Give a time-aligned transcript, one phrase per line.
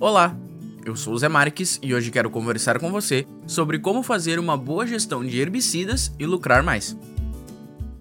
[0.00, 0.38] Olá,
[0.86, 4.56] eu sou o Zé Marques e hoje quero conversar com você sobre como fazer uma
[4.56, 6.96] boa gestão de herbicidas e lucrar mais.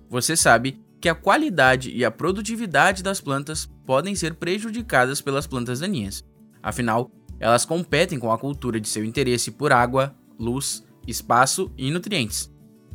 [0.08, 5.80] Você sabe que a qualidade e a produtividade das plantas podem ser prejudicadas pelas plantas
[5.80, 6.24] daninhas.
[6.62, 12.54] Afinal, elas competem com a cultura de seu interesse por água, luz, espaço e nutrientes.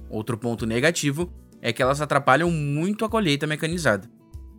[0.08, 1.28] Outro ponto negativo
[1.60, 4.08] é que elas atrapalham muito a colheita mecanizada.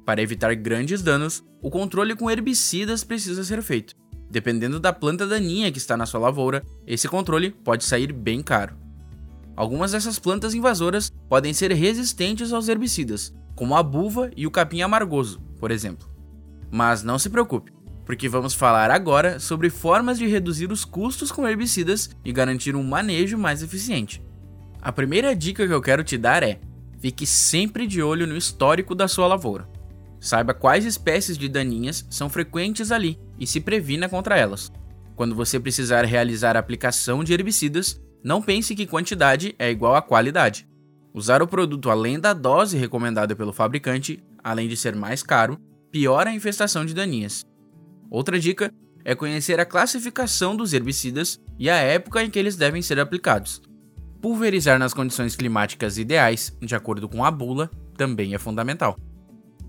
[0.06, 4.03] Para evitar grandes danos, o controle com herbicidas precisa ser feito.
[4.34, 8.76] Dependendo da planta daninha que está na sua lavoura, esse controle pode sair bem caro.
[9.56, 14.82] Algumas dessas plantas invasoras podem ser resistentes aos herbicidas, como a buva e o capim
[14.82, 16.10] amargoso, por exemplo.
[16.72, 17.72] Mas não se preocupe,
[18.08, 22.82] porque vamos falar agora sobre formas de reduzir os custos com herbicidas e garantir um
[22.82, 24.20] manejo mais eficiente.
[24.82, 26.60] A primeira dica que eu quero te dar é:
[26.98, 29.70] fique sempre de olho no histórico da sua lavoura.
[30.24, 34.72] Saiba quais espécies de daninhas são frequentes ali e se previna contra elas.
[35.18, 40.02] Quando você precisar realizar a aplicação de herbicidas, não pense que quantidade é igual a
[40.02, 40.66] qualidade.
[41.14, 45.60] Usar o produto além da dose recomendada pelo fabricante, além de ser mais caro,
[45.92, 47.44] piora a infestação de daninhas.
[48.10, 48.72] Outra dica
[49.04, 53.62] é conhecer a classificação dos herbicidas e a época em que eles devem ser aplicados.
[54.22, 58.98] Pulverizar nas condições climáticas ideais, de acordo com a bula, também é fundamental.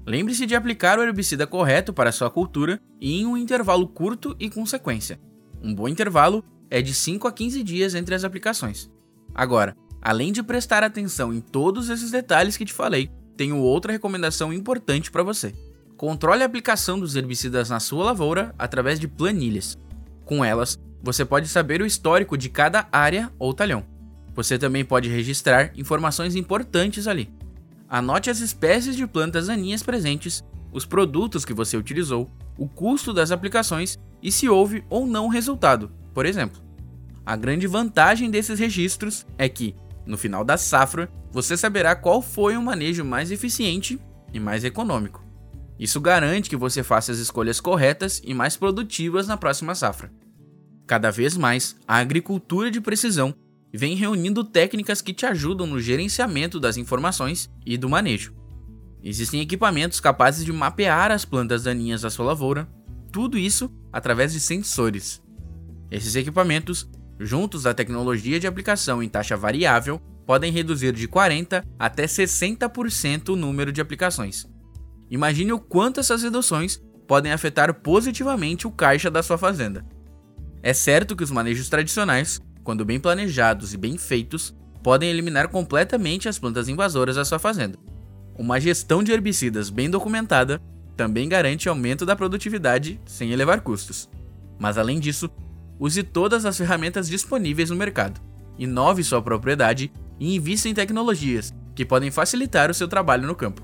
[0.07, 4.51] Lembre-se de aplicar o herbicida correto para sua cultura e em um intervalo curto e
[4.51, 5.19] com sequência.
[5.63, 8.91] Um bom intervalo é de 5 a 15 dias entre as aplicações.
[9.35, 14.53] Agora, além de prestar atenção em todos esses detalhes que te falei, tenho outra recomendação
[14.53, 15.55] importante para você.
[15.97, 19.79] Controle a aplicação dos herbicidas na sua lavoura através de planilhas.
[20.25, 23.85] Com elas, você pode saber o histórico de cada área ou talhão.
[24.35, 27.31] Você também pode registrar informações importantes ali.
[27.95, 30.43] Anote as espécies de plantas daninhas presentes,
[30.73, 32.29] os produtos que você utilizou,
[32.59, 36.61] o custo das aplicações e se houve ou não resultado, por exemplo.
[37.25, 42.57] A grande vantagem desses registros é que, no final da safra, você saberá qual foi
[42.57, 43.97] o manejo mais eficiente
[44.33, 45.25] e mais econômico.
[45.79, 50.11] Isso garante que você faça as escolhas corretas e mais produtivas na próxima safra.
[50.85, 53.33] Cada vez mais, a agricultura de precisão
[53.77, 58.33] vem reunindo técnicas que te ajudam no gerenciamento das informações e do manejo.
[59.03, 62.69] Existem equipamentos capazes de mapear as plantas daninhas da sua lavoura,
[63.13, 65.21] tudo isso através de sensores.
[65.91, 72.07] Esses equipamentos, juntos à tecnologia de aplicação em taxa variável, podem reduzir de 40 até
[72.07, 74.47] 60% o número de aplicações.
[75.11, 79.85] Imagine o quanto essas reduções podem afetar positivamente o caixa da sua fazenda.
[80.63, 86.29] É certo que os manejos tradicionais quando bem planejados e bem feitos, podem eliminar completamente
[86.29, 87.79] as plantas invasoras da sua fazenda.
[88.37, 90.61] Uma gestão de herbicidas bem documentada
[90.97, 94.09] também garante aumento da produtividade sem elevar custos.
[94.59, 95.29] Mas além disso,
[95.79, 98.21] use todas as ferramentas disponíveis no mercado,
[98.59, 103.63] inove sua propriedade e invista em tecnologias que podem facilitar o seu trabalho no campo.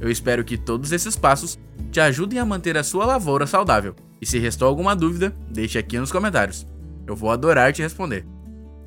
[0.00, 1.58] Eu espero que todos esses passos
[1.90, 3.94] te ajudem a manter a sua lavoura saudável.
[4.20, 6.66] E se restou alguma dúvida, deixe aqui nos comentários.
[7.06, 8.26] Eu vou adorar te responder.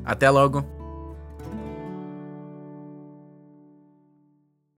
[0.04, 0.77] Até logo!